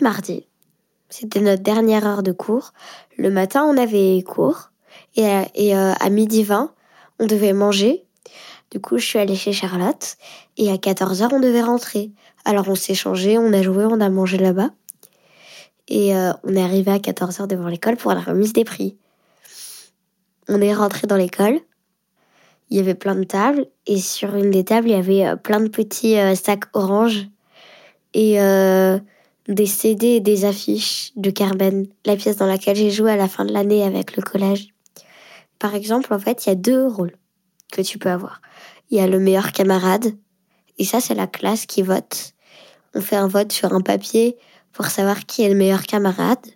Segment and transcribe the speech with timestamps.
[0.00, 0.46] mardi,
[1.10, 2.72] c'était notre dernière heure de cours.
[3.18, 4.70] Le matin, on avait cours.
[5.16, 6.72] Et, à- et, euh, à midi 20,
[7.18, 8.04] on devait manger.
[8.70, 10.16] Du coup, je suis allée chez Charlotte.
[10.56, 12.12] Et à 14h, on devait rentrer.
[12.44, 14.70] Alors, on s'est changé, on a joué, on a mangé là-bas.
[15.88, 18.96] Et euh, on est arrivé à 14h devant l'école pour la remise des prix.
[20.48, 21.58] On est rentré dans l'école.
[22.70, 23.66] Il y avait plein de tables.
[23.86, 27.26] Et sur une des tables, il y avait euh, plein de petits euh, sacs orange.
[28.14, 28.40] Et...
[29.50, 33.28] des CD et des affiches de Carmen, la pièce dans laquelle j'ai joué à la
[33.28, 34.68] fin de l'année avec le collège.
[35.58, 37.16] Par exemple, en fait, il y a deux rôles
[37.72, 38.40] que tu peux avoir.
[38.90, 40.14] Il y a le meilleur camarade,
[40.78, 42.32] et ça, c'est la classe qui vote.
[42.94, 44.36] On fait un vote sur un papier
[44.72, 46.46] pour savoir qui est le meilleur camarade.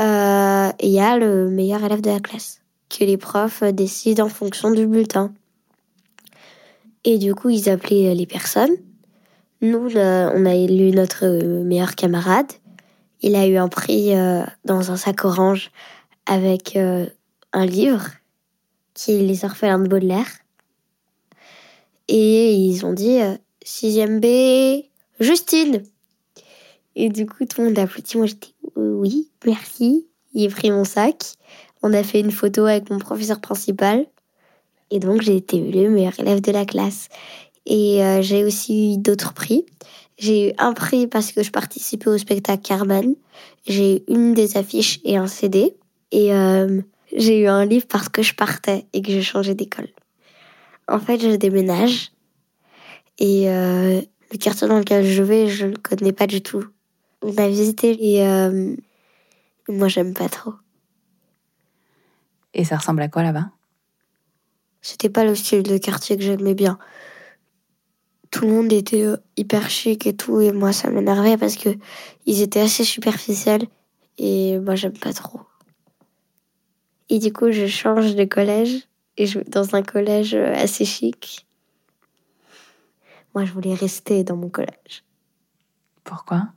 [0.00, 4.26] Euh, et il y a le meilleur élève de la classe, que les profs décident
[4.26, 5.32] en fonction du bulletin.
[7.04, 8.76] Et du coup, ils appelaient les personnes.
[9.60, 12.50] Nous, le- on a élu notre euh, meilleur camarade.
[13.22, 15.70] Il a eu un prix euh, dans un sac orange
[16.26, 17.06] avec euh,
[17.52, 18.06] un livre
[18.94, 20.28] qui est Les orphelins de Baudelaire.
[22.06, 23.34] Et ils ont dit euh,
[23.64, 24.84] sixième B,
[25.18, 25.82] Justine.
[26.94, 28.16] Et du coup, tout le monde a applaudi.
[28.16, 30.06] Moi, j'étais oui, merci.
[30.34, 31.34] Il a pris mon sac.
[31.82, 34.06] On a fait une photo avec mon professeur principal.
[34.90, 37.08] Et donc, j'ai été élue meilleure élève de la classe.
[37.68, 39.64] Et euh, j'ai aussi eu d'autres prix.
[40.16, 43.14] J'ai eu un prix parce que je participais au spectacle Carmen.
[43.66, 45.76] J'ai eu une des affiches et un CD.
[46.10, 46.80] Et euh,
[47.14, 49.88] j'ai eu un livre parce que je partais et que je changeais d'école.
[50.88, 52.10] En fait, je déménage.
[53.18, 54.00] Et euh,
[54.32, 56.64] le quartier dans lequel je vais, je ne le connais pas du tout.
[57.20, 58.24] On a visité et
[59.68, 60.54] moi, j'aime pas trop.
[62.54, 63.50] Et ça ressemble à quoi là-bas?
[64.80, 66.78] C'était pas le style de quartier que j'aimais bien.
[68.30, 71.70] Tout le monde était euh, hyper chic et tout, et moi ça m'énervait parce que
[72.26, 73.66] ils étaient assez superficiels
[74.18, 75.40] et moi j'aime pas trop.
[77.10, 78.86] Et du coup, je change de collège
[79.16, 81.46] et je vais dans un collège euh, assez chic.
[83.34, 85.04] Moi, je voulais rester dans mon collège
[86.04, 86.48] Pourquoi?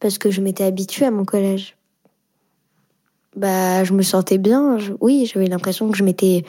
[0.00, 1.76] Parce que je m'étais habituée à mon collège.
[3.36, 4.78] Bah, je me sentais bien.
[4.78, 6.44] je- oui, j'avais l'impression que je m'étais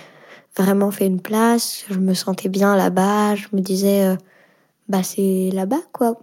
[0.57, 1.85] vraiment fait une place.
[1.89, 3.35] Je me sentais bien là-bas.
[3.35, 4.15] Je me disais, euh,
[4.87, 6.19] bah, c'est là-bas, quoi.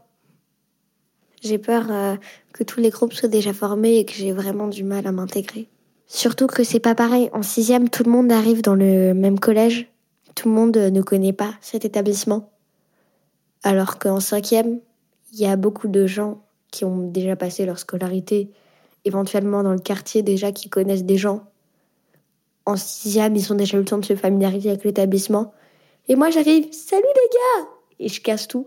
[1.42, 2.16] J'ai peur euh,
[2.52, 5.68] que tous les groupes soient déjà formés et que j'ai vraiment du mal à m'intégrer.
[6.06, 7.30] Surtout que c'est pas pareil.
[7.32, 9.88] En sixième, tout le monde arrive dans le même collège.
[10.34, 12.50] Tout le monde euh, ne connaît pas cet établissement.
[13.62, 14.80] Alors qu'en cinquième,
[15.32, 18.50] il y a beaucoup de gens qui ont déjà passé leur scolarité,
[19.04, 21.44] éventuellement dans le quartier déjà, qui connaissent des gens.
[22.66, 25.52] En sixième, ils ont déjà eu le temps de se familiariser avec l'établissement.
[26.08, 28.66] Et moi, j'arrive, salut les gars Et je casse tout.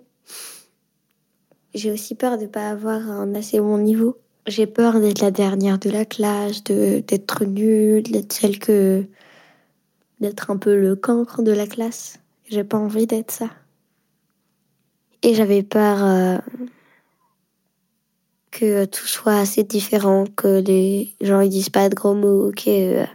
[1.73, 4.17] J'ai aussi peur de pas avoir un assez bon niveau.
[4.45, 9.05] J'ai peur d'être la dernière de la classe, de d'être nulle, d'être celle que...
[10.19, 12.19] d'être un peu le cancre de la classe.
[12.49, 13.49] J'ai pas envie d'être ça.
[15.21, 16.03] Et j'avais peur...
[16.03, 16.37] euh,
[18.53, 23.01] que tout soit assez différent, que les gens ils disent pas de gros mots, que
[23.01, 23.05] euh,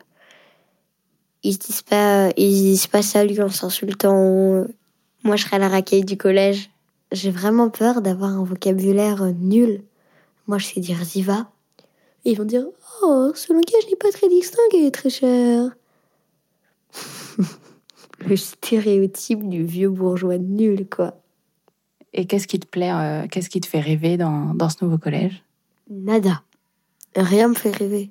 [1.42, 4.66] ils se disent pas, ils se disent pas salut en s'insultant.
[5.24, 6.70] Moi, je serais la raquette du collège.
[7.12, 9.82] J'ai vraiment peur d'avoir un vocabulaire euh, nul.
[10.46, 11.50] Moi, je sais dire ziva.
[12.24, 12.66] Et ils vont dire
[13.02, 15.70] oh, ce langage n'est pas très distingué, très cher.
[18.26, 21.14] Le stéréotype du vieux bourgeois nul, quoi.
[22.12, 24.98] Et qu'est-ce qui te plaît, euh, qu'est-ce qui te fait rêver dans, dans ce nouveau
[24.98, 25.44] collège?
[25.88, 26.42] Nada.
[27.14, 28.10] Rien me fait rêver.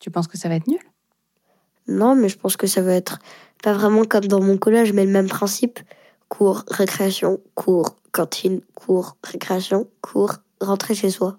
[0.00, 0.80] Tu penses que ça va être nul?
[1.88, 3.18] Non, mais je pense que ça va être
[3.62, 5.80] pas vraiment comme dans mon collège, mais le même principe.
[6.28, 11.38] Cours, récréation, cours, cantine, cours, récréation, cours, rentrer chez soi.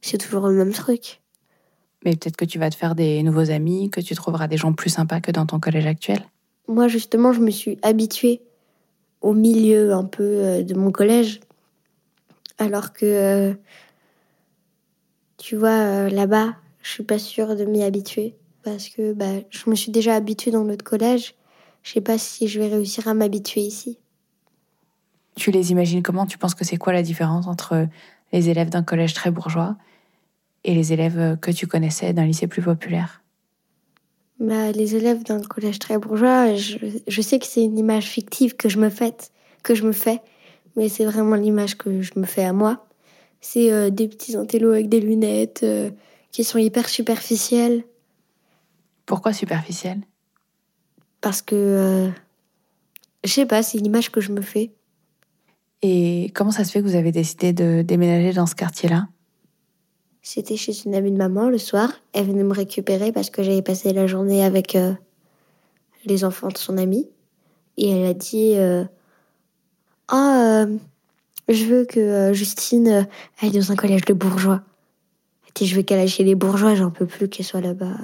[0.00, 1.20] C'est toujours le même truc.
[2.04, 4.72] Mais peut-être que tu vas te faire des nouveaux amis, que tu trouveras des gens
[4.72, 6.20] plus sympas que dans ton collège actuel.
[6.66, 8.42] Moi, justement, je me suis habituée
[9.20, 11.40] au milieu un peu euh, de mon collège.
[12.58, 13.54] Alors que, euh,
[15.38, 18.34] tu vois, euh, là-bas, je suis pas sûre de m'y habituer.
[18.64, 21.34] Parce que bah, je me suis déjà habituée dans notre collège.
[21.82, 23.98] Je sais pas si je vais réussir à m'habituer ici.
[25.34, 26.26] Tu les imagines comment?
[26.26, 27.88] Tu penses que c'est quoi la différence entre
[28.32, 29.76] les élèves d'un collège très bourgeois
[30.64, 33.22] et les élèves que tu connaissais d'un lycée plus populaire?
[34.38, 36.76] Bah, Les élèves d'un collège très bourgeois, je,
[37.06, 39.14] je sais que c'est une image fictive que je me fais,
[39.62, 40.20] que je me fais,
[40.76, 42.86] mais c'est vraiment l'image que je me fais à moi.
[43.40, 45.90] C'est euh, des petits antélos avec des lunettes euh,
[46.30, 47.84] qui sont hyper superficiels.
[49.06, 50.00] Pourquoi superficiels
[51.20, 52.10] Parce que euh,
[53.24, 54.72] je sais pas, c'est l'image que je me fais.
[55.82, 59.08] Et comment ça se fait que vous avez décidé de déménager dans ce quartier-là?
[60.22, 61.92] C'était chez une amie de maman le soir.
[62.12, 64.92] Elle venait me récupérer parce que j'avais passé la journée avec euh,
[66.04, 67.08] les enfants de son amie.
[67.76, 68.84] Et elle a dit euh,
[70.06, 70.76] Ah, euh,
[71.48, 73.08] je veux que Justine
[73.40, 74.62] aille dans un collège de bourgeois.
[75.46, 77.96] Elle dit Je veux qu'elle aille chez les bourgeois, j'en peux plus qu'elle soit là-bas.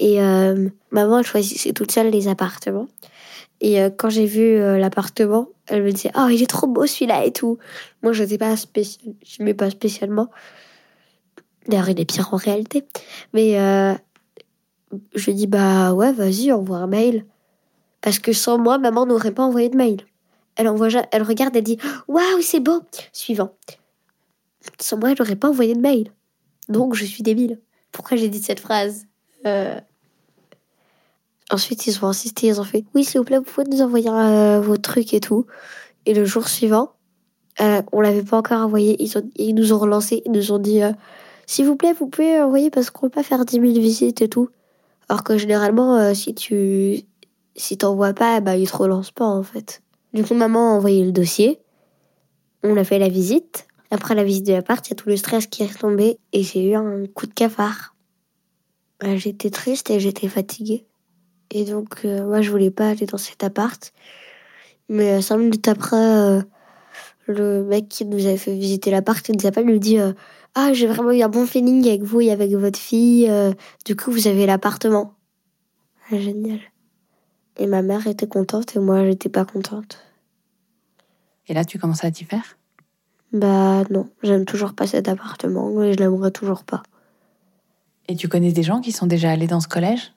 [0.00, 2.88] Et euh, maman, elle choisissait toute seule les appartements.
[3.60, 6.86] Et euh, quand j'ai vu euh, l'appartement, elle me disait Oh, il est trop beau
[6.86, 7.58] celui-là et tout.
[8.02, 10.30] Moi, je n'aimais pas, je pas spécialement.
[11.68, 12.86] D'ailleurs, il est pire en réalité.
[13.34, 13.52] Mais
[15.14, 17.26] je dis Bah ouais, vas-y, envoie un mail.
[18.00, 20.06] Parce que sans moi, maman n'aurait pas envoyé de mail.
[20.56, 22.80] Elle, envoie, elle regarde, elle dit Waouh, c'est beau
[23.12, 23.54] Suivant.
[24.80, 26.10] Sans moi, elle n'aurait pas envoyé de mail.
[26.70, 27.60] Donc, je suis débile.
[27.92, 29.04] Pourquoi j'ai dit cette phrase?
[31.50, 34.08] Ensuite, ils ont insisté, ils ont fait Oui, s'il vous plaît, vous pouvez nous envoyer
[34.08, 35.46] euh, vos trucs et tout.
[36.06, 36.92] Et le jour suivant,
[37.60, 39.02] euh, on l'avait pas encore envoyé.
[39.02, 40.92] Ils, ont, ils nous ont relancé, ils nous ont dit euh,
[41.46, 44.28] S'il vous plaît, vous pouvez envoyer parce qu'on peut pas faire 10 000 visites et
[44.28, 44.48] tout.
[45.08, 47.02] Alors que généralement, euh, si tu
[47.56, 49.82] si t'envoies pas, bah, ils te relancent pas en fait.
[50.14, 51.60] Du coup, maman a envoyé le dossier.
[52.62, 53.66] On a fait la visite.
[53.90, 56.42] Après la visite de l'appart, il y a tout le stress qui est retombé et
[56.44, 57.96] j'ai eu un coup de cafard.
[59.02, 60.86] Euh, J'étais triste et j'étais fatiguée.
[61.50, 63.92] Et donc, euh, moi, je voulais pas aller dans cet appart.
[64.88, 66.42] Mais euh, cinq minutes après, euh,
[67.26, 69.98] le mec qui nous avait fait visiter l'appart, il nous appelle, il nous dit
[70.54, 73.30] Ah, j'ai vraiment eu un bon feeling avec vous et avec votre fille.
[73.84, 75.14] du coup, vous avez l'appartement.
[76.10, 76.60] Ah, génial.
[77.56, 79.98] Et ma mère était contente et moi, j'étais pas contente.
[81.46, 82.56] Et là, tu commences à t'y faire?
[83.32, 86.82] Bah non, j'aime toujours pas cet appartement et je l'aimerais toujours pas.
[88.08, 90.12] Et tu connais des gens qui sont déjà allés dans ce collège?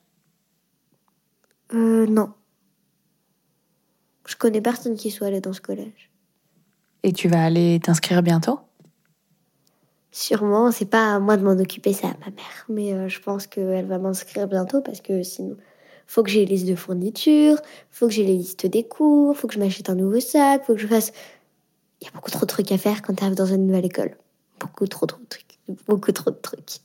[1.73, 2.33] Euh, non.
[4.27, 6.11] Je connais personne qui soit allé dans ce collège.
[7.03, 8.59] Et tu vas aller t'inscrire bientôt?
[10.11, 12.65] Sûrement, c'est pas à moi de m'en occuper, c'est à ma mère.
[12.69, 15.57] Mais euh, je pense qu'elle va m'inscrire bientôt parce que sinon,
[16.05, 17.57] faut que j'ai les listes de fournitures,
[17.89, 20.75] faut que j'ai les listes des cours, faut que je m'achète un nouveau sac, faut
[20.75, 21.11] que je fasse.
[21.99, 24.15] Il y a beaucoup trop de trucs à faire quand t'arrives dans une nouvelle école.
[24.59, 25.57] Beaucoup trop, trop de trucs.
[25.87, 26.79] Beaucoup trop de trucs.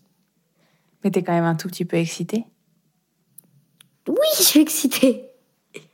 [1.04, 2.44] Mais t'es quand même un tout petit peu excitée?
[4.08, 5.24] Oui, je suis excitée.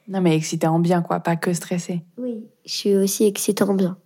[0.07, 2.03] Non, mais excitée en bien, quoi, pas que stressée.
[2.19, 2.47] Oui.
[2.65, 3.99] Je suis aussi excitée en bien.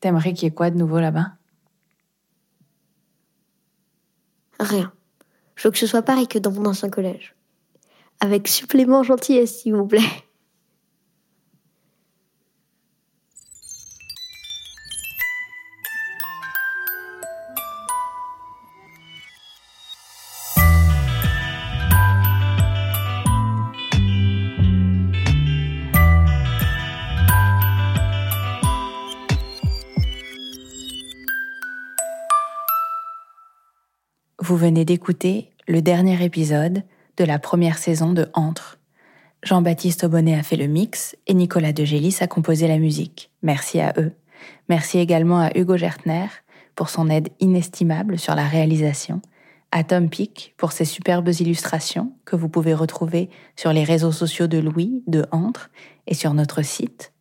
[0.00, 1.32] T'aimerais qu'il y ait quoi de nouveau là-bas?
[4.58, 4.92] Rien.
[5.54, 7.34] Je veux que ce soit pareil que dans mon ancien collège.
[8.20, 10.00] Avec supplément gentillesse, s'il vous plaît.
[34.46, 36.84] Vous venez d'écouter le dernier épisode
[37.16, 38.78] de la première saison de Entre.
[39.42, 43.32] Jean-Baptiste Aubonnet a fait le mix et Nicolas Degélis a composé la musique.
[43.42, 44.12] Merci à eux.
[44.68, 46.26] Merci également à Hugo Gertner
[46.76, 49.20] pour son aide inestimable sur la réalisation,
[49.72, 54.46] à Tom Pic pour ses superbes illustrations que vous pouvez retrouver sur les réseaux sociaux
[54.46, 55.72] de Louis, de Entre
[56.06, 57.12] et sur notre site.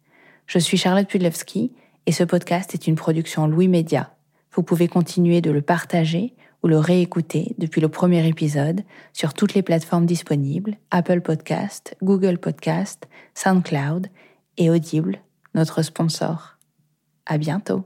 [0.46, 1.72] Je suis Charlotte Pudlewski
[2.06, 4.12] et ce podcast est une production Louis Média.
[4.54, 8.82] Vous pouvez continuer de le partager ou le réécouter depuis le premier épisode
[9.14, 14.08] sur toutes les plateformes disponibles, Apple Podcast, Google Podcast, SoundCloud
[14.58, 15.20] et Audible,
[15.54, 16.58] notre sponsor.
[17.26, 17.86] À bientôt.